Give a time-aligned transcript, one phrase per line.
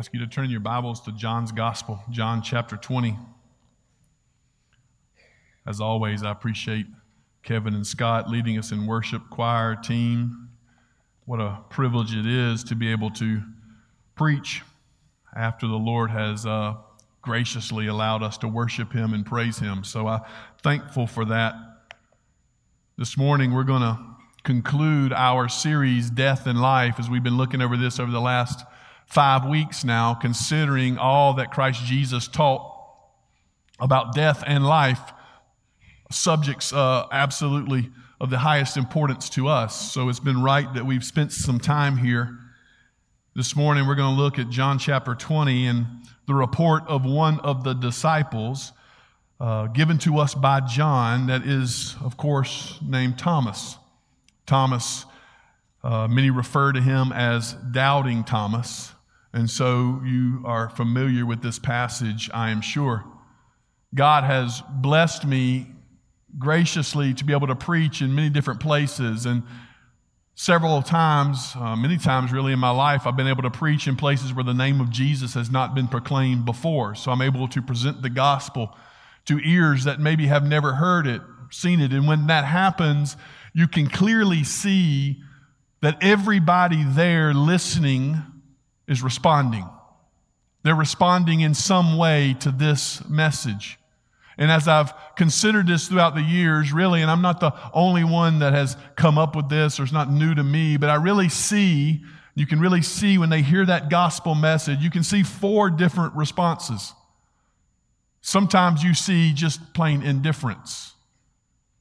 [0.00, 3.18] ask you to turn your Bibles to John's Gospel, John chapter 20.
[5.66, 6.86] As always, I appreciate
[7.42, 10.48] Kevin and Scott leading us in worship, choir, team.
[11.26, 13.42] What a privilege it is to be able to
[14.14, 14.62] preach
[15.36, 16.76] after the Lord has uh,
[17.20, 19.84] graciously allowed us to worship Him and praise Him.
[19.84, 20.22] So I'm
[20.62, 21.54] thankful for that.
[22.96, 23.98] This morning, we're going to
[24.44, 28.64] conclude our series, Death and Life, as we've been looking over this over the last
[29.10, 32.66] five weeks now, considering all that Christ Jesus taught
[33.80, 35.00] about death and life,
[36.10, 39.92] subjects uh, absolutely of the highest importance to us.
[39.92, 42.38] So it's been right that we've spent some time here.
[43.34, 45.86] This morning, we're going to look at John chapter 20 and
[46.26, 48.72] the report of one of the disciples
[49.40, 53.76] uh, given to us by John, that is, of course, named Thomas.
[54.46, 55.06] Thomas,
[55.82, 58.92] uh, many refer to him as Doubting Thomas.
[59.32, 63.04] And so you are familiar with this passage, I am sure.
[63.94, 65.66] God has blessed me
[66.38, 69.26] graciously to be able to preach in many different places.
[69.26, 69.42] And
[70.34, 73.96] several times, uh, many times really in my life, I've been able to preach in
[73.96, 76.94] places where the name of Jesus has not been proclaimed before.
[76.94, 78.76] So I'm able to present the gospel
[79.26, 81.92] to ears that maybe have never heard it, seen it.
[81.92, 83.16] And when that happens,
[83.52, 85.22] you can clearly see
[85.82, 88.22] that everybody there listening
[88.90, 89.66] is responding.
[90.64, 93.78] They're responding in some way to this message.
[94.36, 98.40] And as I've considered this throughout the years, really, and I'm not the only one
[98.40, 101.28] that has come up with this or it's not new to me, but I really
[101.28, 102.02] see,
[102.34, 106.14] you can really see when they hear that gospel message, you can see four different
[106.14, 106.92] responses.
[108.22, 110.94] Sometimes you see just plain indifference.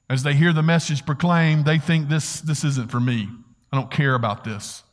[0.09, 3.29] As they hear the message proclaimed, they think this, this isn't for me.
[3.71, 4.83] I don't care about this.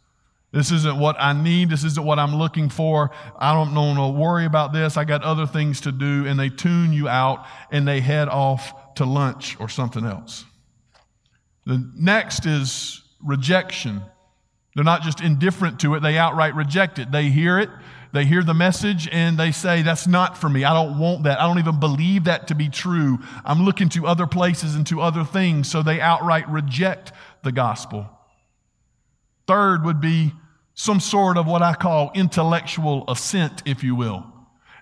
[0.57, 1.69] This isn't what I need.
[1.69, 3.11] This isn't what I'm looking for.
[3.39, 4.97] I don't want to worry about this.
[4.97, 6.25] I got other things to do.
[6.27, 10.47] And they tune you out and they head off to lunch or something else.
[11.67, 14.01] The next is rejection.
[14.75, 17.13] They're not just indifferent to it, they outright reject it.
[17.13, 17.69] They hear it,
[18.15, 20.65] they hear the message, and they say, That's not for me.
[20.65, 21.39] I don't want that.
[21.39, 23.19] I don't even believe that to be true.
[23.45, 25.71] I'm looking to other places and to other things.
[25.71, 28.09] So they outright reject the gospel.
[29.47, 30.33] Third would be
[30.77, 34.25] some sort of what I call intellectual assent, if you will.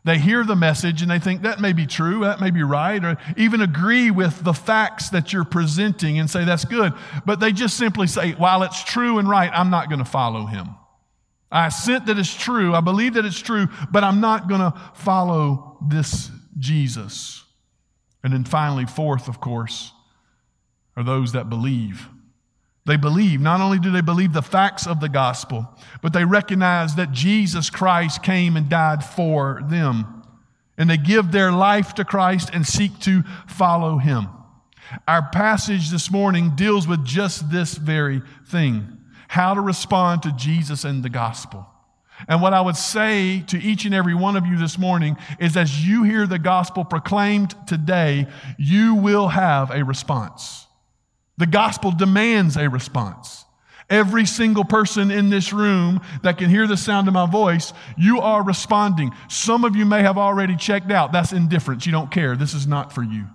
[0.04, 3.02] They hear the message and they think that may be true, that may be right,
[3.02, 6.92] or even agree with the facts that you're presenting and say that's good.
[7.24, 10.44] But they just simply say, while it's true and right, I'm not going to follow
[10.44, 10.74] him.
[11.50, 14.74] I assent that it's true, I believe that it's true, but I'm not going to
[14.94, 16.28] follow this
[16.58, 17.44] Jesus.
[18.24, 19.92] And then finally, fourth, of course,
[20.96, 22.08] are those that believe.
[22.86, 23.40] They believe.
[23.40, 25.66] Not only do they believe the facts of the gospel,
[26.02, 30.22] but they recognize that Jesus Christ came and died for them.
[30.76, 34.28] And they give their life to Christ and seek to follow him.
[35.08, 40.84] Our passage this morning deals with just this very thing how to respond to Jesus
[40.84, 41.66] and the gospel.
[42.28, 45.56] And what I would say to each and every one of you this morning is
[45.56, 48.28] as you hear the gospel proclaimed today,
[48.58, 50.63] you will have a response.
[51.36, 53.44] The gospel demands a response.
[53.90, 58.20] Every single person in this room that can hear the sound of my voice, you
[58.20, 59.10] are responding.
[59.28, 61.12] Some of you may have already checked out.
[61.12, 61.84] That's indifference.
[61.84, 62.34] You don't care.
[62.34, 63.26] This is not for you.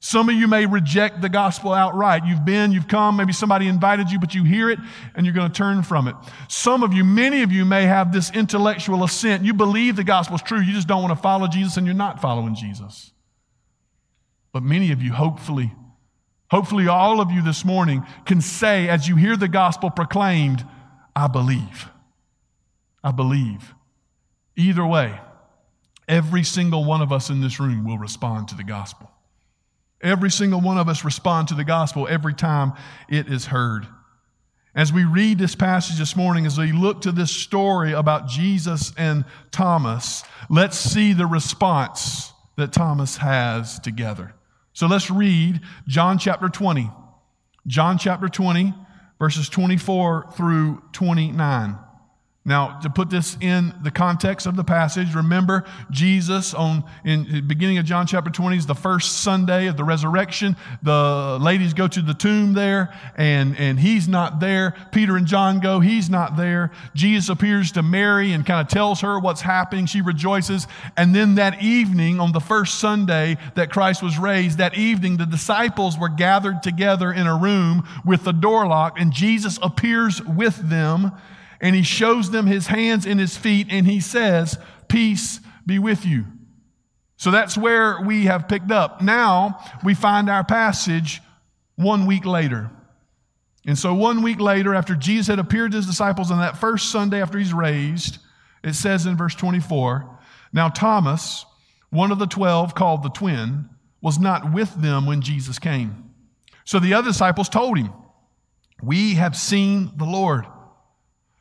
[0.00, 2.24] Some of you may reject the gospel outright.
[2.24, 4.78] You've been, you've come, maybe somebody invited you, but you hear it
[5.16, 6.14] and you're going to turn from it.
[6.48, 9.44] Some of you, many of you may have this intellectual assent.
[9.44, 10.60] You believe the gospel is true.
[10.60, 13.10] You just don't want to follow Jesus and you're not following Jesus.
[14.52, 15.72] But many of you, hopefully,
[16.50, 20.66] Hopefully, all of you this morning can say, as you hear the gospel proclaimed,
[21.14, 21.88] I believe.
[23.04, 23.74] I believe.
[24.56, 25.20] Either way,
[26.08, 29.10] every single one of us in this room will respond to the gospel.
[30.00, 32.72] Every single one of us respond to the gospel every time
[33.08, 33.86] it is heard.
[34.74, 38.92] As we read this passage this morning, as we look to this story about Jesus
[38.96, 44.34] and Thomas, let's see the response that Thomas has together.
[44.78, 46.88] So let's read John chapter 20.
[47.66, 48.72] John chapter 20,
[49.18, 51.76] verses 24 through 29.
[52.48, 57.40] Now, to put this in the context of the passage, remember Jesus on in the
[57.42, 60.56] beginning of John chapter 20 is the first Sunday of the resurrection.
[60.82, 64.74] The ladies go to the tomb there, and, and he's not there.
[64.92, 66.70] Peter and John go, he's not there.
[66.94, 69.84] Jesus appears to Mary and kind of tells her what's happening.
[69.84, 70.66] She rejoices.
[70.96, 75.26] And then that evening, on the first Sunday that Christ was raised, that evening, the
[75.26, 80.56] disciples were gathered together in a room with the door locked, and Jesus appears with
[80.70, 81.12] them
[81.60, 84.58] and he shows them his hands and his feet, and he says,
[84.88, 86.24] Peace be with you.
[87.16, 89.02] So that's where we have picked up.
[89.02, 91.20] Now we find our passage
[91.76, 92.70] one week later.
[93.66, 96.90] And so, one week later, after Jesus had appeared to his disciples on that first
[96.90, 98.18] Sunday after he's raised,
[98.64, 100.18] it says in verse 24
[100.52, 101.44] Now Thomas,
[101.90, 103.68] one of the twelve, called the twin,
[104.00, 106.10] was not with them when Jesus came.
[106.64, 107.92] So the other disciples told him,
[108.82, 110.46] We have seen the Lord.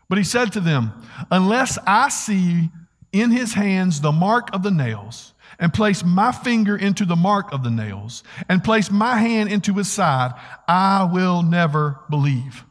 [0.10, 0.94] But he said to them,
[1.32, 2.70] Unless I see
[3.12, 7.52] in his hands the mark of the nails, and place my finger into the mark
[7.52, 10.34] of the nails, and place my hand into his side,
[10.68, 12.64] I will never believe.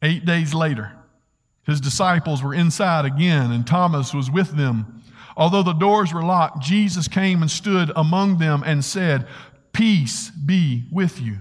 [0.00, 0.92] Eight days later,
[1.64, 5.02] his disciples were inside again, and Thomas was with them.
[5.36, 9.26] Although the doors were locked, Jesus came and stood among them and said,
[9.72, 11.38] Peace be with you.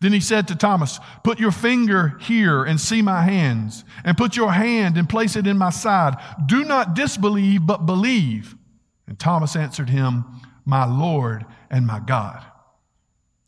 [0.00, 4.36] Then he said to Thomas, Put your finger here and see my hands, and put
[4.36, 6.16] your hand and place it in my side.
[6.46, 8.54] Do not disbelieve, but believe.
[9.06, 10.24] And Thomas answered him,
[10.64, 12.44] My Lord and my God.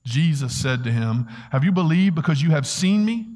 [0.04, 3.28] Jesus said to him, Have you believed because you have seen me?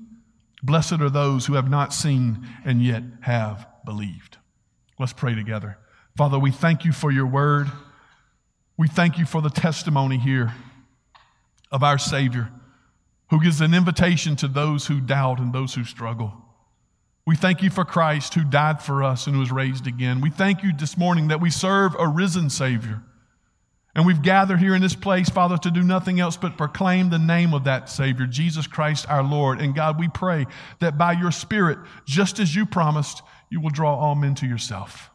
[0.62, 4.38] Blessed are those who have not seen and yet have believed.
[4.99, 5.78] Let's pray together.
[6.16, 7.70] Father, we thank you for your word.
[8.76, 10.52] We thank you for the testimony here
[11.70, 12.50] of our Savior
[13.35, 16.33] who gives an invitation to those who doubt and those who struggle.
[17.27, 20.21] We thank you for Christ who died for us and was raised again.
[20.21, 23.03] We thank you this morning that we serve a risen Savior.
[23.93, 27.19] And we've gathered here in this place, Father, to do nothing else but proclaim the
[27.19, 29.61] name of that Savior, Jesus Christ our Lord.
[29.61, 30.47] And God, we pray
[30.79, 33.21] that by your Spirit, just as you promised,
[33.51, 35.11] you will draw all men to yourself.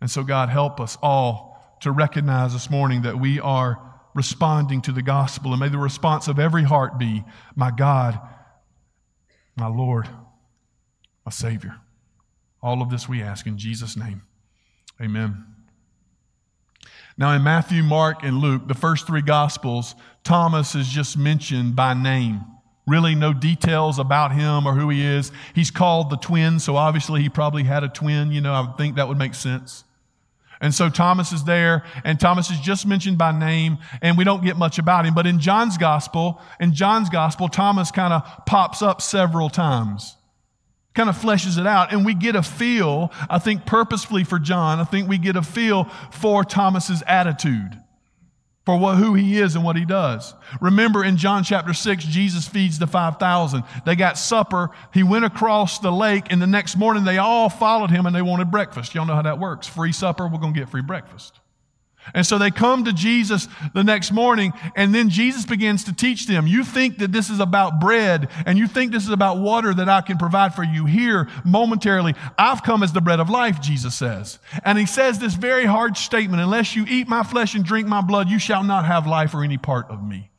[0.00, 4.92] And so, God, help us all to recognize this morning that we are responding to
[4.92, 5.52] the gospel.
[5.52, 7.24] And may the response of every heart be,
[7.56, 8.18] My God,
[9.56, 10.08] my Lord,
[11.24, 11.76] my Savior.
[12.62, 14.22] All of this we ask in Jesus' name.
[15.00, 15.46] Amen.
[17.18, 19.94] Now, in Matthew, Mark, and Luke, the first three Gospels,
[20.24, 22.40] Thomas is just mentioned by name.
[22.86, 25.30] Really, no details about him or who he is.
[25.54, 28.32] He's called the twin, so obviously he probably had a twin.
[28.32, 29.84] You know, I would think that would make sense.
[30.62, 34.44] And so Thomas is there, and Thomas is just mentioned by name, and we don't
[34.44, 35.12] get much about him.
[35.12, 40.16] But in John's gospel, in John's gospel, Thomas kind of pops up several times
[40.94, 44.78] kind of fleshes it out and we get a feel i think purposefully for john
[44.78, 47.78] i think we get a feel for thomas's attitude
[48.64, 50.34] for what, who he is and what he does.
[50.60, 54.70] Remember in john chapter 6 jesus feeds the 5000 they got supper.
[54.94, 58.22] He went across the lake and the next morning they all followed him and they
[58.22, 58.94] wanted breakfast.
[58.94, 59.66] Y'all know how that works.
[59.66, 61.41] Free supper we're going to get free breakfast
[62.14, 66.26] and so they come to Jesus the next morning, and then Jesus begins to teach
[66.26, 66.46] them.
[66.46, 69.88] You think that this is about bread, and you think this is about water that
[69.88, 72.14] I can provide for you here momentarily.
[72.36, 74.38] I've come as the bread of life, Jesus says.
[74.64, 78.00] And he says this very hard statement Unless you eat my flesh and drink my
[78.00, 80.30] blood, you shall not have life or any part of me.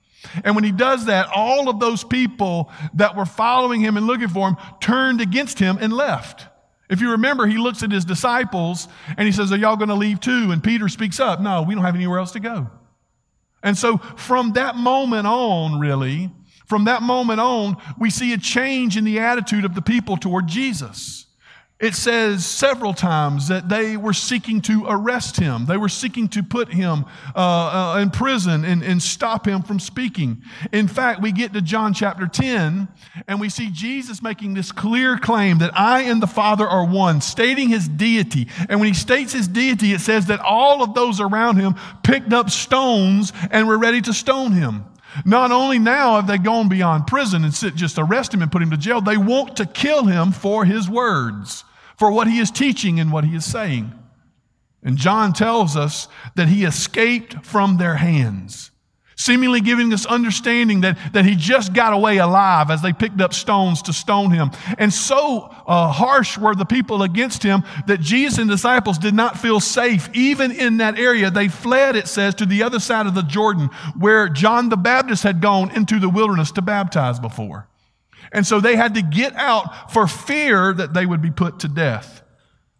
[0.43, 4.29] And when he does that, all of those people that were following him and looking
[4.29, 6.47] for him turned against him and left.
[6.89, 8.87] If you remember, he looks at his disciples
[9.17, 10.51] and he says, Are y'all going to leave too?
[10.51, 12.69] And Peter speaks up, No, we don't have anywhere else to go.
[13.63, 16.29] And so from that moment on, really,
[16.65, 20.47] from that moment on, we see a change in the attitude of the people toward
[20.47, 21.27] Jesus.
[21.83, 25.65] It says several times that they were seeking to arrest him.
[25.65, 27.03] They were seeking to put him
[27.35, 27.39] uh,
[27.95, 30.43] uh, in prison and, and stop him from speaking.
[30.71, 32.87] In fact, we get to John chapter 10
[33.27, 37.19] and we see Jesus making this clear claim that I and the Father are one,
[37.19, 38.47] stating his deity.
[38.69, 42.31] And when he states his deity, it says that all of those around him picked
[42.31, 44.85] up stones and were ready to stone him.
[45.25, 48.61] Not only now have they gone beyond prison and sit, just arrest him and put
[48.61, 51.65] him to jail, they want to kill him for his words
[51.97, 53.91] for what he is teaching and what he is saying.
[54.83, 58.71] And John tells us that he escaped from their hands,
[59.15, 63.33] seemingly giving this understanding that, that he just got away alive as they picked up
[63.33, 64.51] stones to stone him.
[64.77, 69.39] And so uh, harsh were the people against him that Jesus and disciples did not
[69.39, 71.31] feel safe even in that area.
[71.31, 75.23] They fled, it says, to the other side of the Jordan where John the Baptist
[75.23, 77.69] had gone into the wilderness to baptize before.
[78.33, 81.67] And so they had to get out for fear that they would be put to
[81.67, 82.23] death.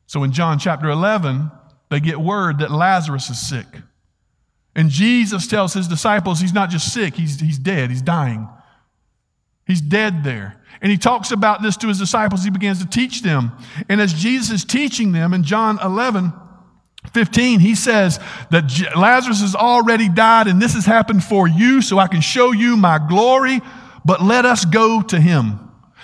[0.07, 1.51] So in John chapter 11,
[1.89, 3.67] they get word that Lazarus is sick.
[4.75, 8.50] And Jesus tells his disciples he's not just sick, he's, he's dead, he's dying.
[9.65, 10.60] He's dead there.
[10.81, 12.43] And he talks about this to his disciples.
[12.43, 13.51] He begins to teach them.
[13.88, 16.33] And as Jesus is teaching them in John 11,
[17.13, 18.19] 15, he says
[18.50, 18.65] that
[18.98, 22.75] Lazarus has already died and this has happened for you so I can show you
[22.75, 23.62] my glory
[24.05, 25.60] but let us go to him.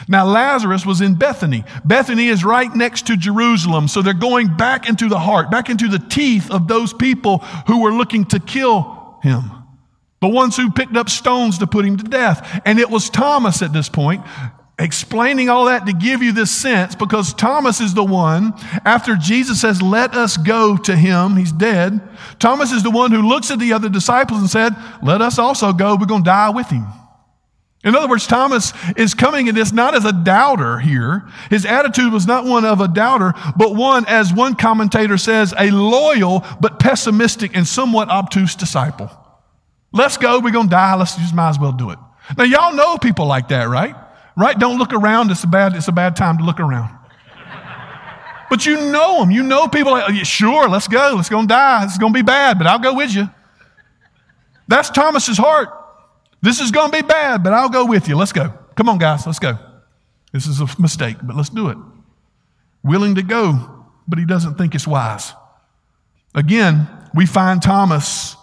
[0.08, 1.66] Now, Lazarus was in Bethany.
[1.84, 3.88] Bethany is right next to Jerusalem.
[3.88, 7.82] So they're going back into the heart, back into the teeth of those people who
[7.82, 9.52] were looking to kill him.
[10.22, 12.62] The ones who picked up stones to put him to death.
[12.66, 14.24] And it was Thomas at this point
[14.80, 18.54] explaining all that to give you this sense because Thomas is the one,
[18.86, 22.00] after Jesus says, Let us go to him, he's dead.
[22.40, 25.74] Thomas is the one who looks at the other disciples and said, Let us also
[25.74, 26.88] go, we're going to die with him.
[27.84, 31.30] In other words, Thomas is coming at this not as a doubter here.
[31.50, 35.72] His attitude was not one of a doubter, but one, as one commentator says, a
[35.72, 39.10] loyal but pessimistic and somewhat obtuse disciple.
[39.94, 42.00] Let's go, we're to die, let's just might as well do it.
[42.38, 43.96] Now, y'all know people like that, right?
[44.36, 44.60] Right?
[44.60, 45.32] Don't look around.
[45.32, 46.96] It's a bad, it's a bad time to look around.
[48.50, 49.32] But you know them.
[49.32, 51.14] You know people like, sure, let's go.
[51.16, 51.86] Let's go and die.
[51.86, 53.30] It's to be bad, but I'll go with you.
[54.68, 55.70] That's Thomas's heart.
[56.42, 58.16] This is going to be bad, but I'll go with you.
[58.16, 58.54] Let's go.
[58.76, 59.26] Come on, guys.
[59.26, 59.58] Let's go.
[60.32, 61.78] This is a mistake, but let's do it.
[62.84, 65.34] Willing to go, but he doesn't think it's wise.
[66.34, 68.36] Again, we find Thomas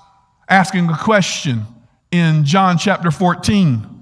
[0.49, 1.65] asking a question
[2.11, 3.96] in John chapter 14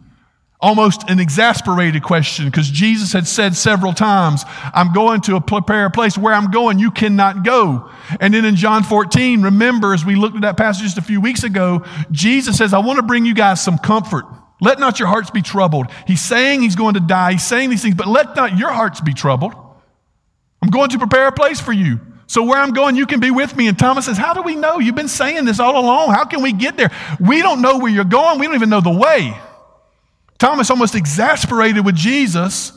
[0.64, 5.90] almost an exasperated question because Jesus had said several times, I'm going to prepare a
[5.90, 7.90] place where I'm going, you cannot go.
[8.18, 11.20] And then in John 14, remember, as we looked at that passage just a few
[11.20, 14.24] weeks ago, Jesus says, I want to bring you guys some comfort.
[14.62, 15.88] Let not your hearts be troubled.
[16.06, 17.32] He's saying he's going to die.
[17.32, 19.52] He's saying these things, but let not your hearts be troubled.
[20.62, 22.00] I'm going to prepare a place for you.
[22.26, 23.68] So where I'm going, you can be with me.
[23.68, 24.78] And Thomas says, How do we know?
[24.78, 26.14] You've been saying this all along.
[26.14, 26.90] How can we get there?
[27.20, 28.38] We don't know where you're going.
[28.38, 29.36] We don't even know the way.
[30.38, 32.72] Thomas, almost exasperated with Jesus,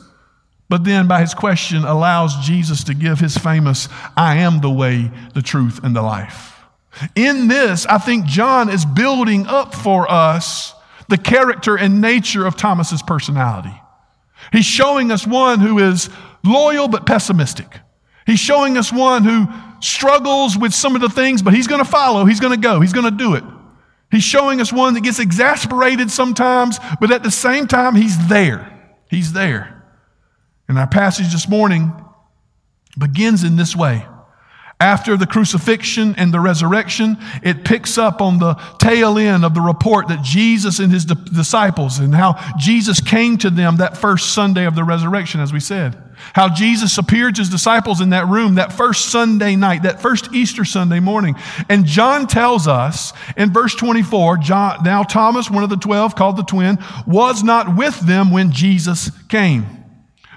[0.68, 5.10] but then by his question allows Jesus to give his famous, I am the way,
[5.34, 6.54] the truth, and the life.
[7.14, 10.74] In this, I think John is building up for us
[11.08, 13.74] the character and nature of Thomas's personality.
[14.52, 16.10] He's showing us one who is
[16.44, 17.80] loyal but pessimistic.
[18.26, 19.46] He's showing us one who
[19.80, 22.80] struggles with some of the things, but he's going to follow, he's going to go,
[22.80, 23.44] he's going to do it.
[24.10, 28.96] He's showing us one that gets exasperated sometimes, but at the same time, he's there.
[29.10, 29.84] He's there.
[30.66, 31.92] And our passage this morning
[32.98, 34.06] begins in this way.
[34.80, 39.60] After the crucifixion and the resurrection, it picks up on the tail end of the
[39.60, 44.66] report that Jesus and his disciples and how Jesus came to them that first Sunday
[44.66, 46.00] of the resurrection, as we said.
[46.32, 50.32] How Jesus appeared to his disciples in that room that first Sunday night, that first
[50.32, 51.34] Easter Sunday morning.
[51.68, 56.36] And John tells us in verse 24, John, now Thomas, one of the twelve, called
[56.36, 59.77] the twin, was not with them when Jesus came.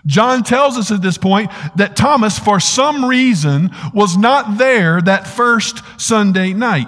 [0.05, 5.27] John tells us at this point that Thomas, for some reason, was not there that
[5.27, 6.87] first Sunday night.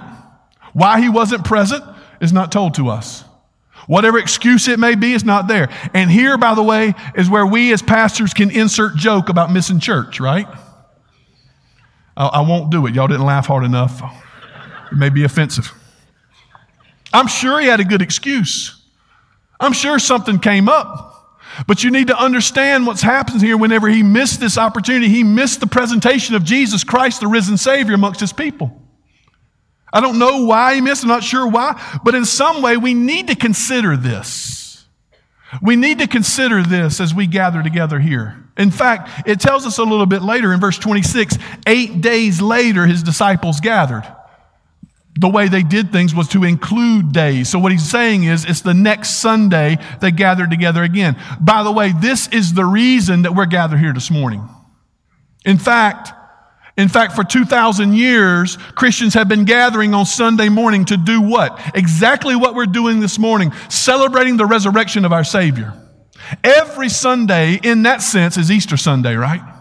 [0.72, 1.84] Why he wasn't present
[2.20, 3.24] is not told to us.
[3.86, 5.68] Whatever excuse it may be, it's not there.
[5.92, 9.78] And here, by the way, is where we as pastors can insert joke about missing
[9.78, 10.48] church, right?
[12.16, 12.94] I won't do it.
[12.94, 14.02] Y'all didn't laugh hard enough.
[14.90, 15.72] It may be offensive.
[17.12, 18.80] I'm sure he had a good excuse.
[19.60, 21.23] I'm sure something came up.
[21.66, 25.08] But you need to understand what's happened here whenever he missed this opportunity.
[25.08, 28.82] He missed the presentation of Jesus Christ, the risen Savior, amongst his people.
[29.92, 32.94] I don't know why he missed, I'm not sure why, but in some way we
[32.94, 34.84] need to consider this.
[35.62, 38.44] We need to consider this as we gather together here.
[38.58, 42.86] In fact, it tells us a little bit later in verse 26 eight days later,
[42.86, 44.04] his disciples gathered
[45.16, 47.48] the way they did things was to include days.
[47.48, 51.16] So what he's saying is it's the next Sunday they gathered together again.
[51.40, 54.48] By the way, this is the reason that we're gathered here this morning.
[55.44, 56.12] In fact,
[56.76, 61.60] in fact, for 2,000 years, Christians have been gathering on Sunday morning to do what?
[61.76, 65.72] Exactly what we're doing this morning, celebrating the resurrection of our Savior.
[66.42, 69.53] Every Sunday, in that sense, is Easter Sunday, right?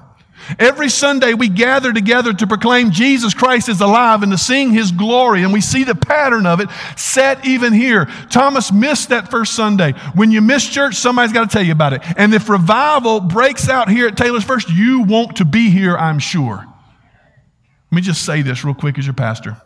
[0.59, 4.91] Every Sunday we gather together to proclaim Jesus Christ is alive and to sing his
[4.91, 5.43] glory.
[5.43, 8.05] And we see the pattern of it set even here.
[8.29, 9.93] Thomas missed that first Sunday.
[10.15, 12.01] When you miss church, somebody's got to tell you about it.
[12.17, 16.19] And if revival breaks out here at Taylor's First, you want to be here, I'm
[16.19, 16.57] sure.
[16.57, 19.57] Let me just say this real quick as your pastor.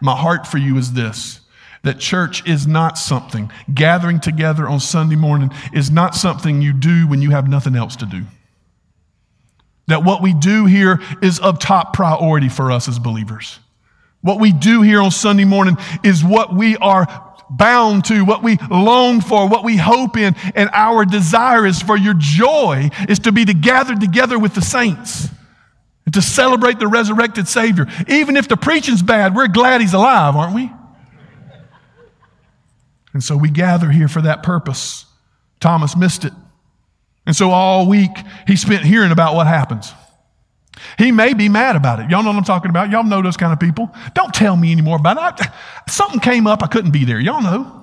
[0.00, 1.40] My heart for you is this
[1.82, 7.08] that church is not something, gathering together on Sunday morning is not something you do
[7.08, 8.22] when you have nothing else to do.
[9.88, 13.58] That what we do here is of top priority for us as believers.
[14.20, 17.06] What we do here on Sunday morning is what we are
[17.50, 21.96] bound to, what we long for, what we hope in, and our desire is for
[21.96, 25.28] your joy is to be to gather together with the saints
[26.04, 27.86] and to celebrate the resurrected Savior.
[28.08, 30.72] Even if the preaching's bad, we're glad he's alive, aren't we?
[33.12, 35.04] And so we gather here for that purpose.
[35.60, 36.32] Thomas missed it.
[37.26, 38.10] And so all week
[38.46, 39.92] he spent hearing about what happens.
[40.98, 42.10] He may be mad about it.
[42.10, 42.90] Y'all know what I'm talking about?
[42.90, 43.94] Y'all know those kind of people.
[44.14, 45.46] Don't tell me anymore about it.
[45.88, 47.20] something came up, I couldn't be there.
[47.20, 47.81] Y'all know.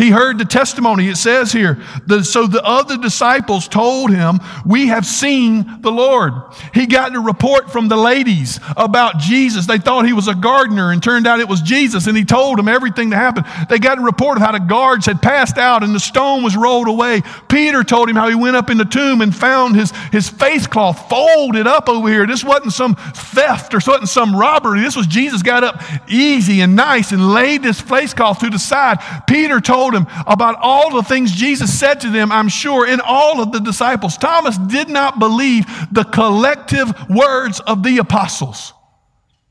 [0.00, 1.08] He heard the testimony.
[1.08, 6.32] It says here, the, so the other disciples told him, We have seen the Lord.
[6.72, 9.66] He got a report from the ladies about Jesus.
[9.66, 12.58] They thought he was a gardener and turned out it was Jesus, and he told
[12.58, 13.46] them everything that happened.
[13.68, 16.56] They got a report of how the guards had passed out and the stone was
[16.56, 17.22] rolled away.
[17.50, 20.66] Peter told him how he went up in the tomb and found his, his face
[20.66, 22.26] cloth folded up over here.
[22.26, 24.80] This wasn't some theft or wasn't some robbery.
[24.80, 28.58] This was Jesus got up easy and nice and laid this face cloth to the
[28.58, 28.98] side.
[29.26, 33.00] Peter told told him about all the things Jesus said to them, I'm sure, in
[33.00, 34.16] all of the disciples.
[34.16, 38.72] Thomas did not believe the collective words of the apostles.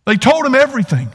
[0.06, 1.10] They told him everything.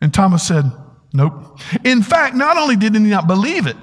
[0.00, 0.70] And Thomas said,
[1.12, 1.58] Nope.
[1.84, 3.76] In fact, not only did he not believe it,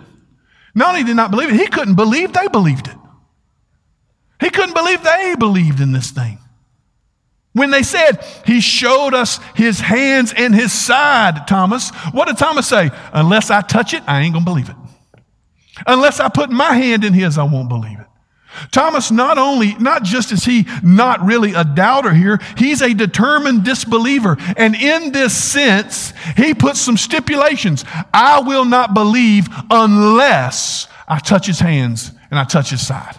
[0.73, 2.95] not only did not believe it, he couldn't believe they believed it.
[4.39, 6.39] He couldn't believe they believed in this thing.
[7.57, 12.67] When they said, He showed us His hands and His side, Thomas, what did Thomas
[12.67, 12.91] say?
[13.13, 14.75] Unless I touch it, I ain't going to believe it.
[15.85, 18.05] Unless I put my hand in His, I won't believe it.
[18.71, 23.63] Thomas, not only, not just is he not really a doubter here, he's a determined
[23.63, 24.37] disbeliever.
[24.55, 27.85] And in this sense, he puts some stipulations.
[28.13, 33.15] I will not believe unless I touch his hands and I touch his side.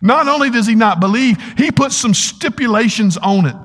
[0.00, 3.56] Not only does he not believe, he puts some stipulations on it.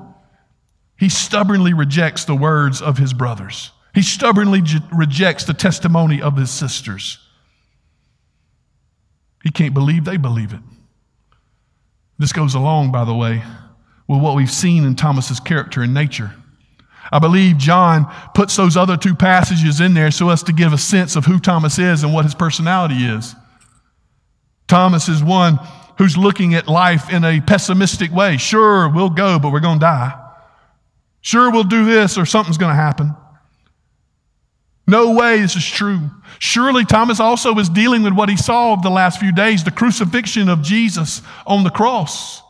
[0.98, 3.70] He stubbornly rejects the words of his brothers.
[3.94, 7.18] He stubbornly je- rejects the testimony of his sisters.
[9.42, 10.60] He can't believe they believe it.
[12.18, 13.42] This goes along, by the way,
[14.08, 16.34] with what we've seen in Thomas's character and nature.
[17.12, 20.78] I believe John puts those other two passages in there so as to give a
[20.78, 23.34] sense of who Thomas is and what his personality is.
[24.66, 25.60] Thomas is one
[25.98, 28.36] who's looking at life in a pessimistic way.
[28.36, 30.22] Sure, we'll go, but we're going to die.
[31.20, 33.14] Sure, we'll do this or something's going to happen.
[34.86, 36.10] No way this is true.
[36.38, 39.72] Surely Thomas also was dealing with what he saw of the last few days the
[39.72, 42.42] crucifixion of Jesus on the cross.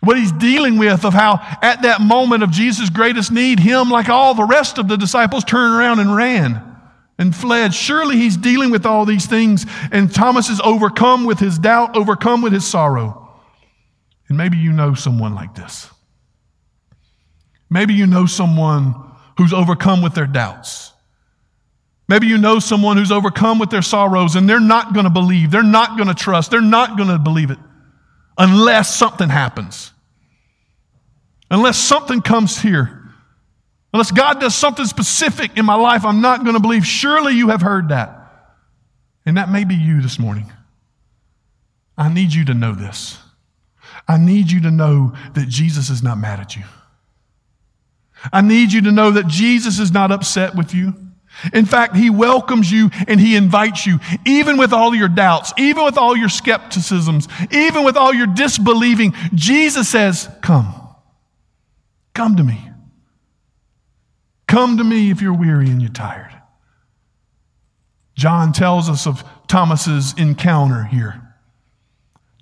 [0.00, 4.08] What he's dealing with of how, at that moment of Jesus' greatest need, him, like
[4.08, 6.71] all the rest of the disciples, turned around and ran
[7.18, 7.74] and fled.
[7.74, 12.42] Surely he's dealing with all these things, and Thomas is overcome with his doubt, overcome
[12.42, 13.30] with his sorrow.
[14.28, 15.90] And maybe you know someone like this.
[17.68, 18.94] Maybe you know someone
[19.38, 20.92] who's overcome with their doubts.
[22.08, 25.50] Maybe you know someone who's overcome with their sorrows and they're not going to believe,
[25.50, 27.58] they're not going to trust, they're not going to believe it
[28.36, 29.92] unless something happens.
[31.50, 33.01] Unless something comes here
[33.92, 36.86] Unless God does something specific in my life, I'm not going to believe.
[36.86, 38.18] Surely you have heard that.
[39.26, 40.50] And that may be you this morning.
[41.96, 43.18] I need you to know this.
[44.08, 46.64] I need you to know that Jesus is not mad at you.
[48.32, 50.94] I need you to know that Jesus is not upset with you.
[51.52, 55.84] In fact, he welcomes you and he invites you, even with all your doubts, even
[55.84, 59.14] with all your skepticisms, even with all your disbelieving.
[59.34, 60.74] Jesus says, Come.
[62.14, 62.71] Come to me.
[64.52, 66.30] Come to me if you're weary and you're tired.
[68.14, 71.22] John tells us of Thomas's encounter here.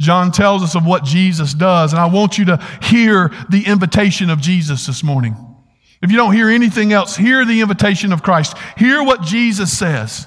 [0.01, 4.29] John tells us of what Jesus does, and I want you to hear the invitation
[4.29, 5.37] of Jesus this morning.
[6.03, 8.57] If you don't hear anything else, hear the invitation of Christ.
[8.77, 10.27] Hear what Jesus says.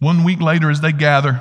[0.00, 1.40] One week later, as they gather,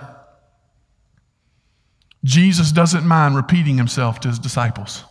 [2.23, 5.05] Jesus doesn't mind repeating himself to his disciples.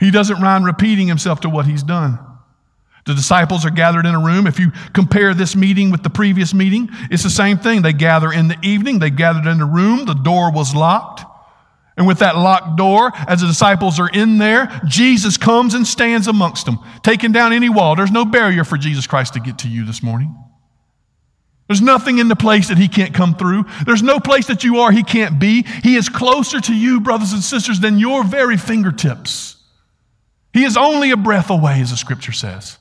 [0.00, 2.18] He doesn't mind repeating himself to what he's done.
[3.06, 4.46] The disciples are gathered in a room.
[4.46, 7.82] If you compare this meeting with the previous meeting, it's the same thing.
[7.82, 11.24] They gather in the evening, they gathered in a room, the door was locked.
[11.96, 16.28] And with that locked door, as the disciples are in there, Jesus comes and stands
[16.28, 17.94] amongst them, taking down any wall.
[17.94, 20.34] There's no barrier for Jesus Christ to get to you this morning.
[21.68, 23.64] There's nothing in the place that he can't come through.
[23.86, 25.62] There's no place that you are he can't be.
[25.82, 29.56] He is closer to you, brothers and sisters, than your very fingertips.
[30.52, 32.78] He is only a breath away, as the scripture says.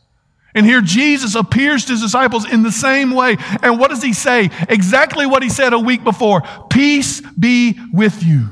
[0.56, 3.38] And here Jesus appears to his disciples in the same way.
[3.62, 4.50] And what does he say?
[4.68, 8.50] Exactly what he said a week before Peace be with you.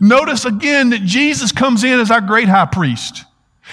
[0.00, 3.24] Notice again that Jesus comes in as our great high priest.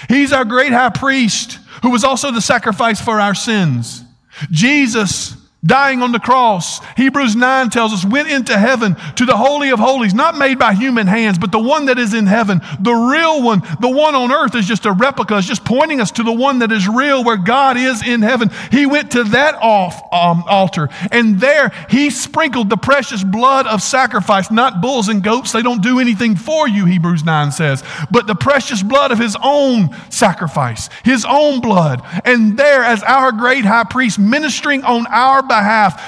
[0.08, 4.04] He's our great high priest who was also the sacrifice for our sins.
[4.50, 9.70] Jesus dying on the cross, Hebrews 9 tells us, went into heaven to the Holy
[9.70, 12.92] of Holies, not made by human hands, but the one that is in heaven, the
[12.92, 13.62] real one.
[13.80, 16.60] The one on earth is just a replica, it's just pointing us to the one
[16.60, 18.50] that is real, where God is in heaven.
[18.70, 23.82] He went to that off, um, altar, and there he sprinkled the precious blood of
[23.82, 25.50] sacrifice, not bulls and goats.
[25.50, 29.36] They don't do anything for you, Hebrews 9 says, but the precious blood of his
[29.42, 32.02] own sacrifice, his own blood.
[32.24, 35.57] And there, as our great high priest ministering on our behalf,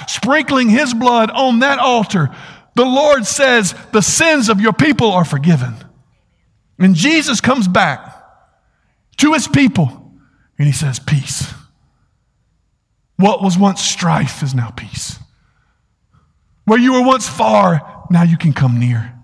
[0.08, 2.34] sprinkling his blood on that altar,
[2.74, 5.74] the Lord says, The sins of your people are forgiven.
[6.78, 8.24] And Jesus comes back
[9.18, 10.12] to his people
[10.58, 11.52] and he says, Peace.
[13.16, 15.18] What was once strife is now peace.
[16.64, 19.19] Where you were once far, now you can come near.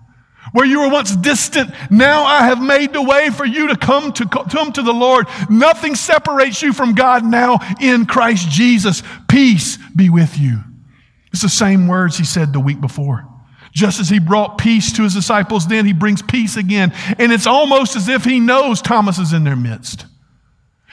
[0.53, 4.13] Where you were once distant, now I have made the way for you to come
[4.13, 5.27] to come to the Lord.
[5.49, 9.03] Nothing separates you from God now in Christ Jesus.
[9.27, 10.59] Peace be with you.
[11.33, 13.27] It's the same words he said the week before.
[13.73, 16.93] Just as he brought peace to his disciples, then he brings peace again.
[17.19, 20.05] And it's almost as if he knows Thomas is in their midst.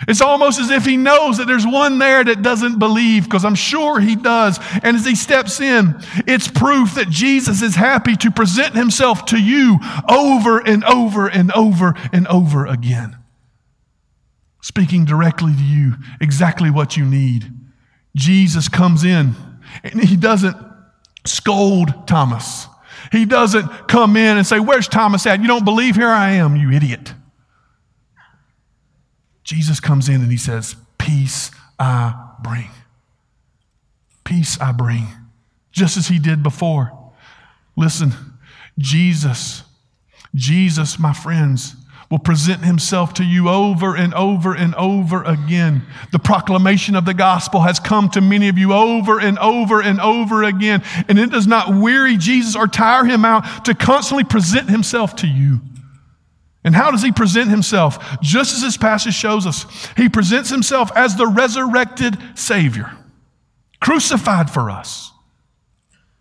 [0.08, 3.54] It's almost as if he knows that there's one there that doesn't believe, because I'm
[3.54, 4.58] sure he does.
[4.82, 5.94] And as he steps in,
[6.26, 9.78] it's proof that Jesus is happy to present himself to you
[10.08, 13.16] over and over and over and over again.
[14.62, 17.52] Speaking directly to you, exactly what you need.
[18.16, 19.34] Jesus comes in
[19.82, 20.56] and he doesn't
[21.24, 22.66] scold Thomas.
[23.12, 25.40] He doesn't come in and say, Where's Thomas at?
[25.40, 25.94] You don't believe?
[25.96, 27.12] Here I am, you idiot.
[29.44, 32.70] Jesus comes in and he says, Peace I bring.
[34.24, 35.06] Peace I bring.
[35.70, 36.92] Just as he did before.
[37.76, 38.12] Listen,
[38.78, 39.62] Jesus,
[40.34, 41.76] Jesus, my friends,
[42.10, 45.84] will present himself to you over and over and over again.
[46.12, 50.00] The proclamation of the gospel has come to many of you over and over and
[50.00, 50.82] over again.
[51.08, 55.26] And it does not weary Jesus or tire him out to constantly present himself to
[55.26, 55.60] you.
[56.64, 58.18] And how does he present himself?
[58.22, 62.90] Just as this passage shows us, he presents himself as the resurrected Savior,
[63.80, 65.12] crucified for us.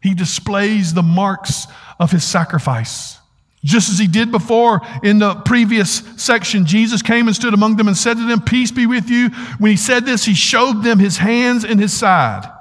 [0.01, 1.65] He displays the marks
[1.97, 3.17] of his sacrifice.
[3.63, 7.88] Just as he did before in the previous section, Jesus came and stood among them
[7.88, 9.29] and said to them, Peace be with you.
[9.58, 12.51] When he said this, he showed them his hands and his side.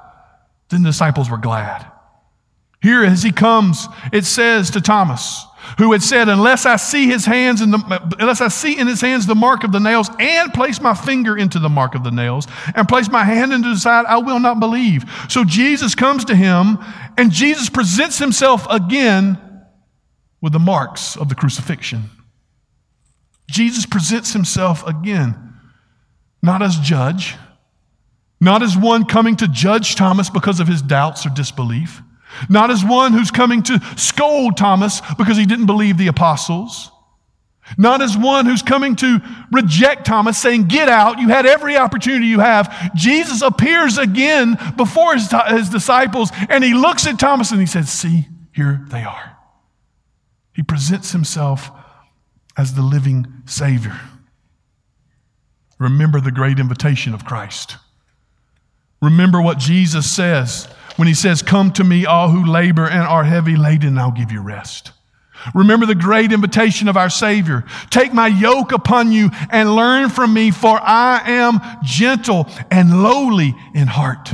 [0.68, 1.84] Then the disciples were glad.
[2.80, 5.44] Here, as he comes, it says to Thomas,
[5.78, 9.00] who had said, Unless I see his hands in the, unless I see in his
[9.00, 12.10] hands the mark of the nails, and place my finger into the mark of the
[12.10, 15.04] nails, and place my hand into the side, I will not believe.
[15.28, 16.78] So Jesus comes to him,
[17.16, 19.38] and Jesus presents himself again
[20.40, 22.04] with the marks of the crucifixion.
[23.48, 25.54] Jesus presents himself again,
[26.42, 27.36] not as judge,
[28.40, 32.02] not as one coming to judge Thomas because of his doubts or disbelief
[32.48, 36.90] not as one who's coming to scold Thomas because he didn't believe the apostles.
[37.78, 42.26] Not as one who's coming to reject Thomas, saying, Get out, you had every opportunity
[42.26, 42.94] you have.
[42.94, 47.90] Jesus appears again before his, his disciples and he looks at Thomas and he says,
[47.90, 49.36] See, here they are.
[50.54, 51.70] He presents himself
[52.56, 53.98] as the living Savior.
[55.78, 57.76] Remember the great invitation of Christ.
[59.00, 63.24] Remember what Jesus says when he says, Come to me, all who labor and are
[63.24, 64.92] heavy laden, I'll give you rest.
[65.54, 67.64] Remember the great invitation of our Savior.
[67.90, 73.54] Take my yoke upon you and learn from me, for I am gentle and lowly
[73.74, 74.32] in heart.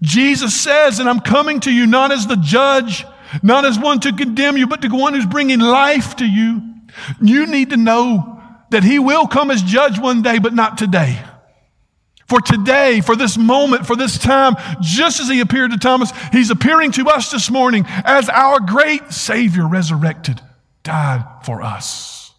[0.00, 3.04] Jesus says, and I'm coming to you not as the judge,
[3.42, 6.62] not as one to condemn you, but to one who's bringing life to you.
[7.20, 11.22] You need to know that He will come as judge one day, but not today
[12.32, 16.48] for today, for this moment, for this time, just as he appeared to Thomas, he's
[16.48, 20.40] appearing to us this morning as our great Savior resurrected,
[20.82, 22.32] died for us.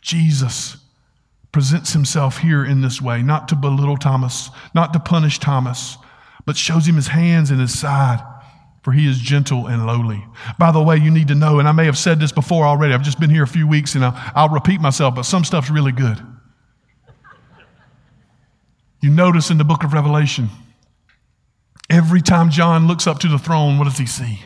[0.00, 0.76] Jesus
[1.50, 5.98] presents himself here in this way, not to belittle Thomas, not to punish Thomas,
[6.44, 8.22] but shows him his hands and his side,
[8.84, 10.24] for he is gentle and lowly.
[10.56, 12.94] By the way, you need to know, and I may have said this before already,
[12.94, 15.68] I've just been here a few weeks and I'll, I'll repeat myself, but some stuff's
[15.68, 16.24] really good.
[19.06, 20.48] You notice in the book of Revelation,
[21.88, 24.40] every time John looks up to the throne, what does he see?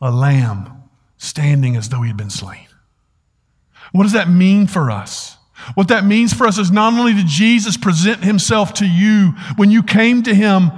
[0.00, 0.84] A lamb
[1.16, 2.68] standing as though he had been slain.
[3.90, 5.36] What does that mean for us?
[5.74, 9.72] What that means for us is not only did Jesus present himself to you when
[9.72, 10.70] you came to him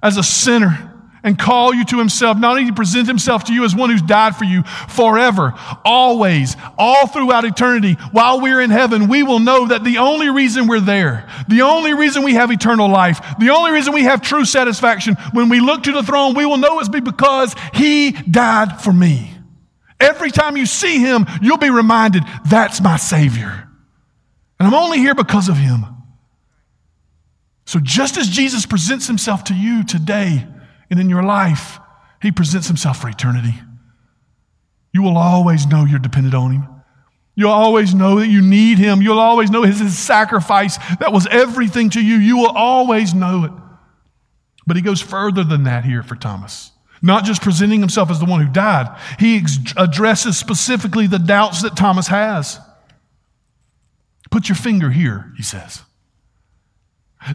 [0.00, 0.93] as a sinner
[1.24, 4.02] and call you to himself, not only to present himself to you as one who's
[4.02, 9.66] died for you forever, always, all throughout eternity, while we're in heaven, we will know
[9.66, 13.72] that the only reason we're there, the only reason we have eternal life, the only
[13.72, 16.90] reason we have true satisfaction, when we look to the throne, we will know it's
[16.90, 19.30] because he died for me.
[19.98, 23.66] Every time you see him, you'll be reminded, that's my Savior.
[24.60, 25.86] And I'm only here because of him.
[27.64, 30.46] So just as Jesus presents himself to you today,
[30.94, 31.80] and in your life,
[32.22, 33.54] He presents Himself for eternity.
[34.92, 36.68] You will always know you're dependent on Him.
[37.34, 39.02] You'll always know that you need Him.
[39.02, 42.14] You'll always know His, sacrifice that was everything to you.
[42.14, 43.50] You will always know it.
[44.68, 46.70] But He goes further than that here for Thomas.
[47.02, 51.62] Not just presenting Himself as the one who died, He ex- addresses specifically the doubts
[51.62, 52.60] that Thomas has.
[54.30, 55.82] Put your finger here, He says.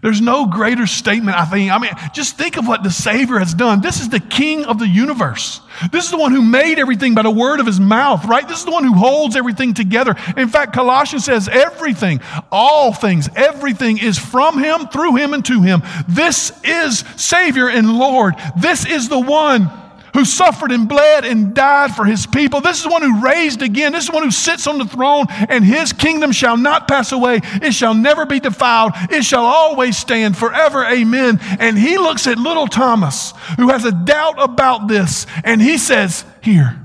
[0.02, 1.72] There's no greater statement, I think.
[1.72, 3.82] I mean, just think of what the Savior has done.
[3.82, 5.62] This is the King of the universe.
[5.92, 8.48] This is the one who made everything by the word of his mouth, right?
[8.48, 10.16] This is the one who holds everything together.
[10.38, 12.22] In fact, Colossians says everything,
[12.52, 15.82] all things, everything is from him, through him, and to him.
[16.08, 18.36] This is Savior and Lord.
[18.58, 19.72] This is the one
[20.14, 22.62] who suffered and bled and died for his people.
[22.62, 23.92] This is one who raised again.
[23.92, 27.40] This is one who sits on the throne, and his kingdom shall not pass away.
[27.62, 28.94] It shall never be defiled.
[29.10, 30.86] It shall always stand forever.
[30.86, 31.40] Amen.
[31.60, 36.26] And he looks at little Thomas, who has a doubt about this, and he says,
[36.42, 36.80] Here,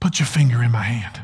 [0.00, 1.20] put your finger in my hand.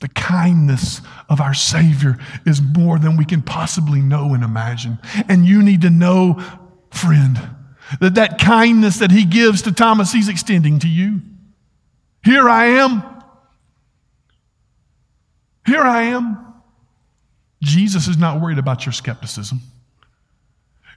[0.00, 4.98] The kindness of our Savior is more than we can possibly know and imagine.
[5.28, 6.42] And you need to know,
[6.90, 7.38] friend,
[8.00, 11.20] that that kindness that he gives to Thomas, he's extending to you.
[12.24, 13.02] Here I am.
[15.66, 16.38] Here I am.
[17.62, 19.60] Jesus is not worried about your skepticism.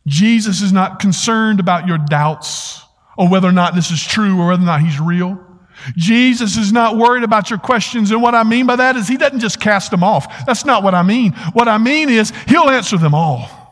[0.06, 2.82] Jesus is not concerned about your doubts
[3.18, 5.40] or whether or not this is true or whether or not he's real.
[5.96, 8.12] Jesus is not worried about your questions.
[8.12, 10.46] And what I mean by that is he doesn't just cast them off.
[10.46, 11.34] That's not what I mean.
[11.54, 13.63] What I mean is he'll answer them all.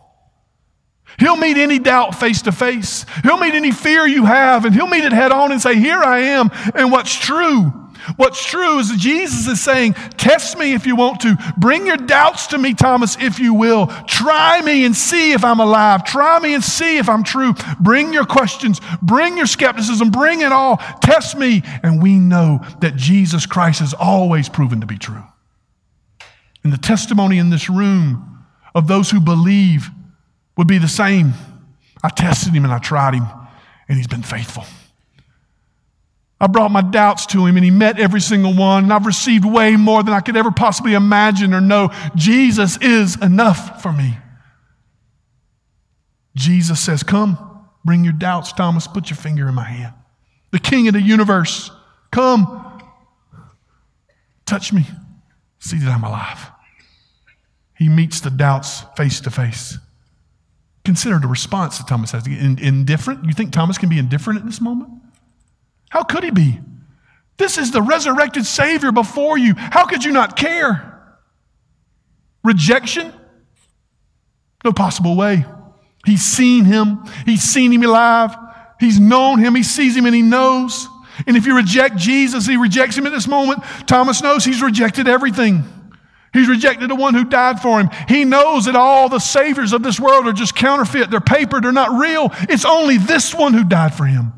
[1.22, 3.06] He'll meet any doubt face to face.
[3.22, 6.00] He'll meet any fear you have, and he'll meet it head on and say, Here
[6.00, 6.50] I am.
[6.74, 7.72] And what's true?
[8.16, 11.38] What's true is that Jesus is saying, Test me if you want to.
[11.58, 13.86] Bring your doubts to me, Thomas, if you will.
[14.08, 16.06] Try me and see if I'm alive.
[16.06, 17.54] Try me and see if I'm true.
[17.80, 18.82] Bring your questions.
[19.04, 20.10] Bring your skepticism.
[20.10, 20.78] Bring it all.
[21.04, 21.62] Test me.
[21.84, 25.24] And we know that Jesus Christ has always proven to be true.
[26.64, 29.92] And the testimony in this room of those who believe
[30.58, 31.34] would be the same.
[32.04, 33.28] I tested him and I tried him,
[33.88, 34.66] and he's been faithful.
[36.42, 38.86] I brought my doubts to him and he met every single one.
[38.86, 41.92] And I've received way more than I could ever possibly imagine or know.
[42.16, 44.18] Jesus is enough for me.
[46.36, 47.38] Jesus says, Come,
[47.86, 48.88] bring your doubts, Thomas.
[48.88, 49.94] Put your finger in my hand.
[50.50, 51.70] The king of the universe,
[52.12, 52.82] come,
[54.48, 54.86] touch me,
[55.60, 56.52] see that I'm alive.
[57.78, 59.78] He meets the doubts face to face.
[60.84, 62.26] Consider the response that Thomas has.
[62.26, 63.26] In, indifferent?
[63.26, 64.92] You think Thomas can be indifferent at this moment?
[65.90, 66.60] How could he be?
[67.38, 69.54] This is the resurrected Savior before you.
[69.56, 71.16] How could you not care?
[72.44, 73.14] Rejection?
[74.64, 75.46] No possible way.
[76.06, 78.36] He's seen him, he's seen him alive,
[78.80, 80.88] he's known him, he sees him, and he knows.
[81.28, 83.64] And if you reject Jesus, he rejects him at this moment.
[83.86, 85.64] Thomas knows he's rejected everything.
[86.34, 87.90] He's rejected the one who died for him.
[88.08, 91.10] He knows that all the saviors of this world are just counterfeit.
[91.10, 92.30] They're paper, they're not real.
[92.50, 94.34] It's only this one who died for him.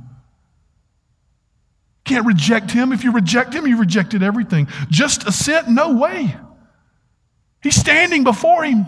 [2.04, 2.92] Can't reject him.
[2.92, 4.68] If you reject him, you rejected everything.
[4.90, 5.70] Just assent?
[5.70, 6.36] No way.
[7.62, 8.86] He's standing before him.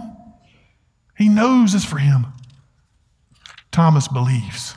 [1.18, 2.28] He knows it's for him.
[3.72, 4.76] Thomas believes.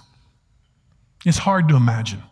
[1.24, 2.22] It's hard to imagine.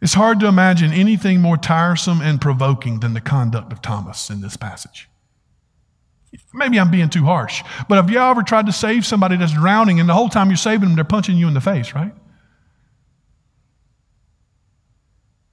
[0.00, 4.40] It's hard to imagine anything more tiresome and provoking than the conduct of Thomas in
[4.40, 5.08] this passage.
[6.54, 10.00] Maybe I'm being too harsh, but have you ever tried to save somebody that's drowning
[10.00, 12.12] and the whole time you're saving them, they're punching you in the face, right?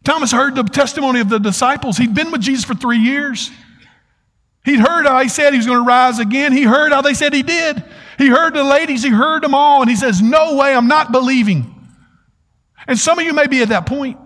[0.04, 1.98] Thomas heard the testimony of the disciples.
[1.98, 3.52] He'd been with Jesus for three years.
[4.64, 6.54] He'd heard how he said he was going to rise again.
[6.54, 7.84] He heard how they said he did.
[8.18, 11.12] He heard the ladies, he heard them all, and he says, No way, I'm not
[11.12, 11.74] believing.
[12.88, 14.18] And some of you may be at that point.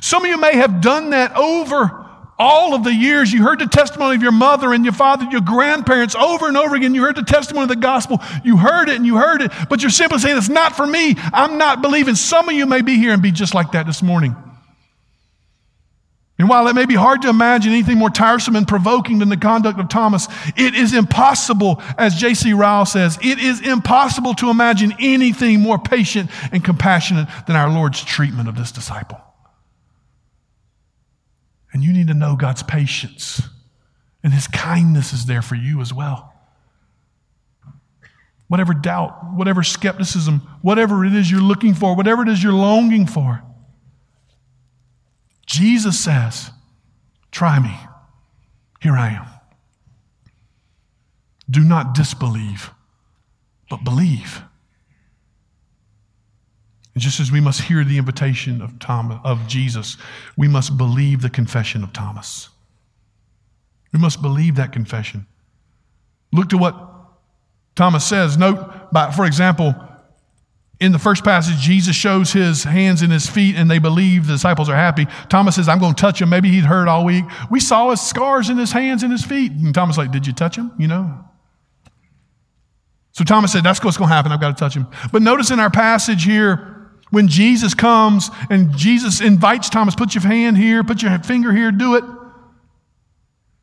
[0.00, 2.02] Some of you may have done that over
[2.38, 3.32] all of the years.
[3.32, 6.74] You heard the testimony of your mother and your father, your grandparents over and over
[6.74, 6.94] again.
[6.94, 8.20] You heard the testimony of the gospel.
[8.44, 11.14] You heard it and you heard it, but you're simply saying, It's not for me.
[11.32, 12.14] I'm not believing.
[12.14, 14.34] Some of you may be here and be just like that this morning.
[16.38, 19.36] And while it may be hard to imagine anything more tiresome and provoking than the
[19.36, 20.26] conduct of Thomas,
[20.56, 22.52] it is impossible, as J.C.
[22.52, 28.02] Ryle says, it is impossible to imagine anything more patient and compassionate than our Lord's
[28.02, 29.20] treatment of this disciple.
[31.72, 33.42] And you need to know God's patience
[34.22, 36.32] and His kindness is there for you as well.
[38.48, 43.06] Whatever doubt, whatever skepticism, whatever it is you're looking for, whatever it is you're longing
[43.06, 43.42] for,
[45.46, 46.50] Jesus says,
[47.30, 47.74] Try me.
[48.80, 49.26] Here I am.
[51.50, 52.70] Do not disbelieve,
[53.70, 54.42] but believe.
[56.94, 59.96] And just as we must hear the invitation of, Thomas, of Jesus,
[60.36, 62.50] we must believe the confession of Thomas.
[63.92, 65.26] We must believe that confession.
[66.32, 66.76] Look to what
[67.76, 68.36] Thomas says.
[68.36, 69.74] Note, by, for example,
[70.80, 74.32] in the first passage, Jesus shows his hands and his feet, and they believe the
[74.32, 75.06] disciples are happy.
[75.28, 76.28] Thomas says, I'm going to touch him.
[76.28, 77.24] Maybe he'd all week.
[77.50, 79.52] We saw his scars in his hands and his feet.
[79.52, 80.72] And Thomas like, Did you touch him?
[80.78, 81.24] You know?
[83.12, 84.32] So Thomas said, That's what's going to happen.
[84.32, 84.88] I've got to touch him.
[85.12, 86.71] But notice in our passage here,
[87.12, 91.70] when Jesus comes and Jesus invites Thomas, put your hand here, put your finger here,
[91.70, 92.04] do it.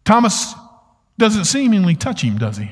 [0.05, 0.53] Thomas
[1.17, 2.71] doesn't seemingly touch him, does he?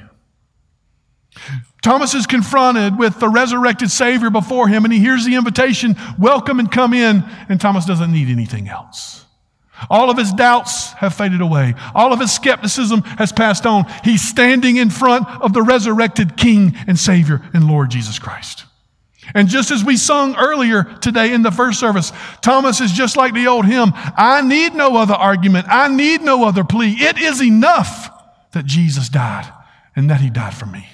[1.81, 6.59] Thomas is confronted with the resurrected Savior before him, and he hears the invitation, welcome
[6.59, 9.25] and come in, and Thomas doesn't need anything else.
[9.89, 11.73] All of his doubts have faded away.
[11.95, 13.85] All of his skepticism has passed on.
[14.03, 18.65] He's standing in front of the resurrected King and Savior and Lord Jesus Christ.
[19.33, 22.11] And just as we sung earlier today in the first service,
[22.41, 26.45] Thomas is just like the old hymn I need no other argument, I need no
[26.45, 26.93] other plea.
[26.93, 28.09] It is enough
[28.51, 29.51] that Jesus died
[29.95, 30.87] and that he died for me.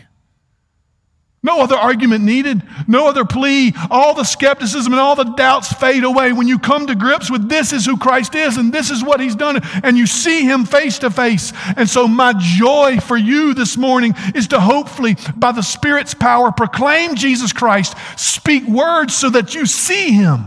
[1.45, 3.73] No other argument needed, no other plea.
[3.91, 7.49] All the skepticism and all the doubts fade away when you come to grips with
[7.49, 10.63] this is who Christ is and this is what he's done, and you see him
[10.63, 11.51] face to face.
[11.75, 16.53] And so, my joy for you this morning is to hopefully, by the Spirit's power,
[16.53, 20.45] proclaim Jesus Christ, speak words so that you see him.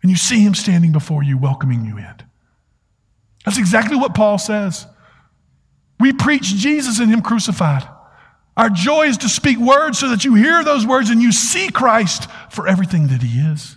[0.00, 2.14] And you see him standing before you, welcoming you in.
[3.44, 4.86] That's exactly what Paul says.
[5.98, 7.88] We preach Jesus and him crucified.
[8.56, 11.68] Our joy is to speak words so that you hear those words and you see
[11.70, 13.76] Christ for everything that He is.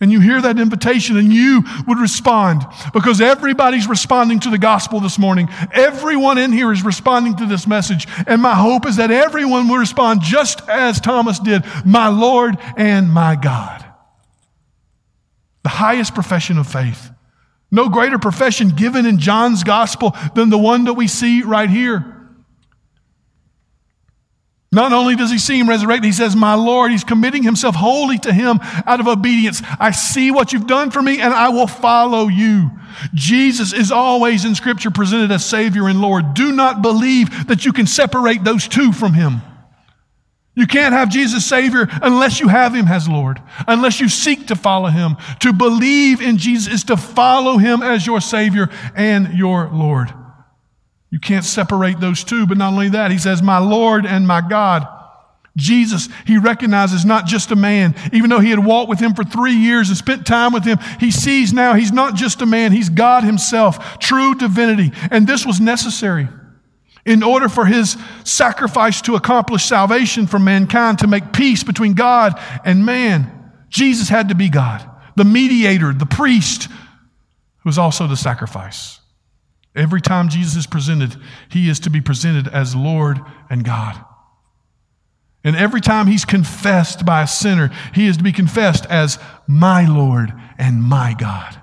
[0.00, 5.00] And you hear that invitation and you would respond because everybody's responding to the gospel
[5.00, 5.48] this morning.
[5.72, 8.06] Everyone in here is responding to this message.
[8.26, 13.10] And my hope is that everyone will respond just as Thomas did My Lord and
[13.10, 13.84] my God.
[15.62, 17.10] The highest profession of faith.
[17.70, 22.13] No greater profession given in John's gospel than the one that we see right here.
[24.74, 28.18] Not only does he see him resurrected, he says, My Lord, he's committing himself wholly
[28.18, 29.62] to him out of obedience.
[29.78, 32.70] I see what you've done for me and I will follow you.
[33.14, 36.34] Jesus is always in Scripture presented as Savior and Lord.
[36.34, 39.42] Do not believe that you can separate those two from him.
[40.56, 44.54] You can't have Jesus Savior unless you have Him as Lord, unless you seek to
[44.54, 45.16] follow Him.
[45.40, 50.14] To believe in Jesus is to follow Him as your Savior and your Lord.
[51.14, 54.40] You can't separate those two, but not only that, he says, My Lord and my
[54.40, 54.84] God.
[55.56, 59.22] Jesus, he recognizes not just a man, even though he had walked with him for
[59.22, 62.72] three years and spent time with him, he sees now he's not just a man,
[62.72, 64.90] he's God himself, true divinity.
[65.08, 66.26] And this was necessary
[67.06, 72.32] in order for his sacrifice to accomplish salvation for mankind, to make peace between God
[72.64, 73.52] and man.
[73.68, 78.98] Jesus had to be God, the mediator, the priest, who was also the sacrifice.
[79.74, 81.16] Every time Jesus is presented,
[81.50, 84.02] he is to be presented as Lord and God.
[85.42, 89.86] And every time he's confessed by a sinner, he is to be confessed as my
[89.86, 91.60] Lord and my God.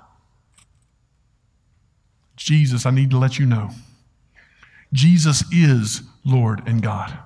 [2.36, 3.70] Jesus, I need to let you know.
[4.92, 7.18] Jesus is Lord and God.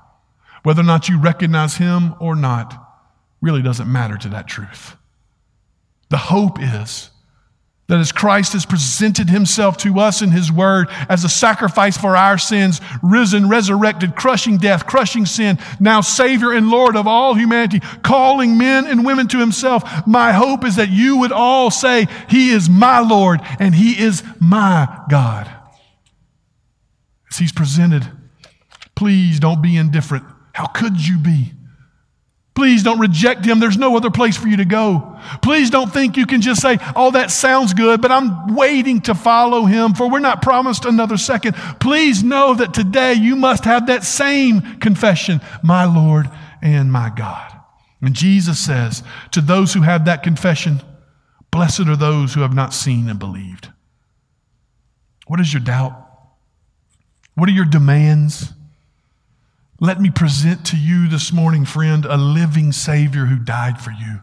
[0.62, 2.82] Whether or not you recognize him or not
[3.40, 4.96] really doesn't matter to that truth.
[6.08, 7.10] The hope is
[7.88, 12.16] that as Christ has presented himself to us in his word as a sacrifice for
[12.16, 17.80] our sins, risen, resurrected, crushing death, crushing sin, now Savior and Lord of all humanity,
[18.02, 22.50] calling men and women to himself, my hope is that you would all say, He
[22.50, 25.48] is my Lord and He is my God.
[27.30, 28.10] As He's presented,
[28.96, 30.24] please don't be indifferent.
[30.54, 31.52] How could you be?
[32.56, 33.60] Please don't reject him.
[33.60, 35.18] There's no other place for you to go.
[35.42, 39.14] Please don't think you can just say, Oh, that sounds good, but I'm waiting to
[39.14, 41.54] follow him, for we're not promised another second.
[41.80, 46.30] Please know that today you must have that same confession, my Lord
[46.62, 47.52] and my God.
[48.00, 49.02] And Jesus says
[49.32, 50.80] to those who have that confession,
[51.50, 53.68] Blessed are those who have not seen and believed.
[55.26, 55.94] What is your doubt?
[57.34, 58.52] What are your demands?
[59.78, 64.20] Let me present to you this morning, friend, a living Savior who died for you.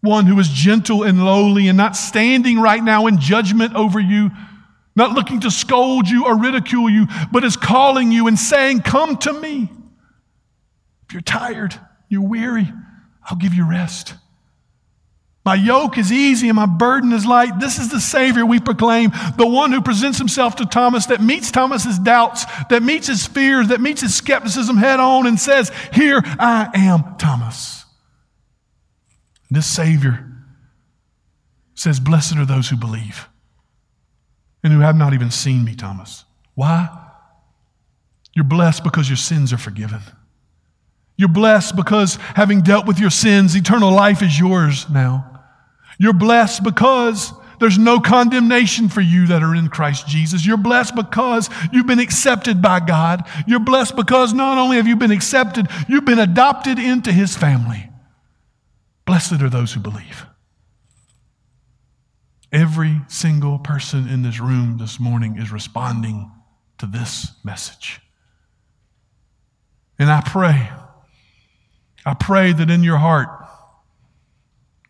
[0.00, 4.30] One who is gentle and lowly and not standing right now in judgment over you,
[4.94, 9.16] not looking to scold you or ridicule you, but is calling you and saying, Come
[9.18, 9.68] to me.
[11.08, 11.74] If you're tired,
[12.08, 12.72] you're weary,
[13.28, 14.14] I'll give you rest.
[15.44, 17.60] My yoke is easy and my burden is light.
[17.60, 21.50] This is the Savior we proclaim, the one who presents himself to Thomas, that meets
[21.50, 26.22] Thomas's doubts, that meets his fears, that meets his skepticism head on and says, Here
[26.24, 27.84] I am, Thomas.
[29.50, 30.26] This Savior
[31.74, 33.28] says, Blessed are those who believe
[34.62, 36.24] and who have not even seen me, Thomas.
[36.54, 36.88] Why?
[38.32, 40.00] You're blessed because your sins are forgiven.
[41.16, 45.33] You're blessed because having dealt with your sins, eternal life is yours now.
[45.98, 50.44] You're blessed because there's no condemnation for you that are in Christ Jesus.
[50.44, 53.26] You're blessed because you've been accepted by God.
[53.46, 57.90] You're blessed because not only have you been accepted, you've been adopted into His family.
[59.06, 60.26] Blessed are those who believe.
[62.52, 66.30] Every single person in this room this morning is responding
[66.78, 68.00] to this message.
[69.98, 70.70] And I pray,
[72.04, 73.28] I pray that in your heart,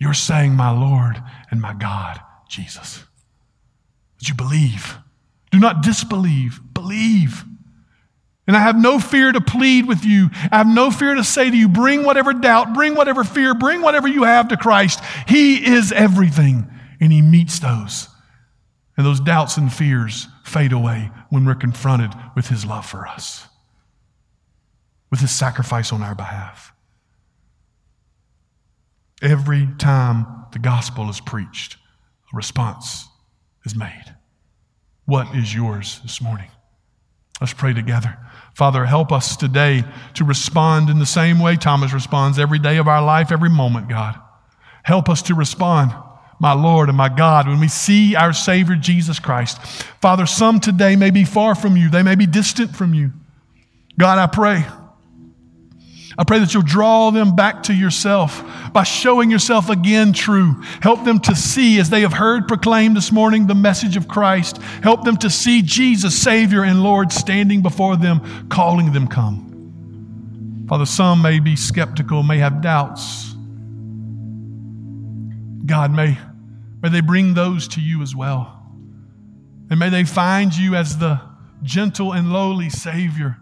[0.05, 3.03] you're saying, My Lord and my God, Jesus.
[4.19, 4.99] That you believe.
[5.51, 7.43] Do not disbelieve, believe.
[8.47, 10.29] And I have no fear to plead with you.
[10.53, 13.81] I have no fear to say to you, bring whatever doubt, bring whatever fear, bring
[13.81, 15.01] whatever you have to Christ.
[15.27, 18.09] He is everything, and He meets those.
[18.99, 23.47] And those doubts and fears fade away when we're confronted with His love for us,
[25.11, 26.74] with His sacrifice on our behalf.
[29.23, 31.77] Every time the gospel is preached,
[32.33, 33.09] a response
[33.65, 34.15] is made.
[35.07, 36.51] What is yours this morning?
[37.41, 38.19] Let's pray together.
[38.55, 39.85] Father, help us today
[40.15, 43.89] to respond in the same way Thomas responds every day of our life, every moment,
[43.89, 44.19] God.
[44.85, 45.93] Help us to respond,
[46.41, 49.61] my Lord and my God, when we see our Savior Jesus Christ.
[50.01, 53.13] Father, some today may be far from you, they may be distant from you.
[53.99, 54.65] God, I pray
[56.17, 60.63] I pray that you'll draw them back to yourself by showing yourself again true.
[60.81, 64.59] Help them to see, as they have heard proclaimed this morning, the message of Christ.
[64.83, 70.65] Help them to see Jesus, Savior and Lord, standing before them, calling them come.
[70.69, 73.35] Father, some may be skeptical, may have doubts.
[75.67, 76.17] God, may,
[76.81, 78.63] may they bring those to you as well.
[79.69, 81.21] And may they find you as the
[81.63, 83.39] gentle and lowly Savior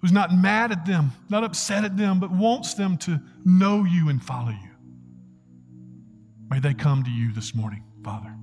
[0.00, 4.08] who's not mad at them, not upset at them, but wants them to know you
[4.08, 4.70] and follow you.
[6.48, 8.34] May they come to you this morning, Father.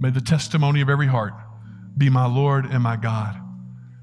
[0.00, 1.32] May the testimony of every heart
[1.96, 3.40] be my Lord and my God.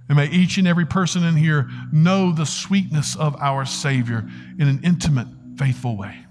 [0.09, 4.27] And may each and every person in here know the sweetness of our Savior
[4.59, 5.27] in an intimate,
[5.57, 6.25] faithful way.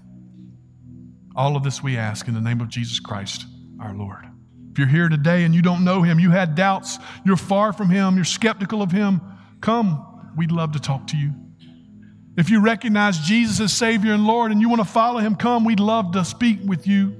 [1.35, 3.45] All of this we ask in the name of Jesus Christ,
[3.79, 4.25] our Lord.
[4.71, 7.89] If you're here today and you don't know Him, you had doubts, you're far from
[7.89, 9.21] Him, you're skeptical of Him,
[9.61, 11.33] Come, we'd love to talk to you.
[12.37, 15.65] If you recognize Jesus as Savior and Lord and you want to follow Him, come,
[15.65, 17.15] we'd love to speak with you.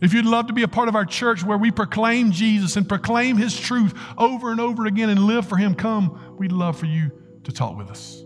[0.00, 2.88] If you'd love to be a part of our church where we proclaim Jesus and
[2.88, 6.86] proclaim His truth over and over again and live for Him, come, we'd love for
[6.86, 7.10] you
[7.44, 8.22] to talk with us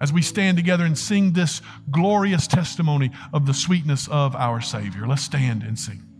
[0.00, 5.06] as we stand together and sing this glorious testimony of the sweetness of our Savior.
[5.06, 6.11] Let's stand and sing.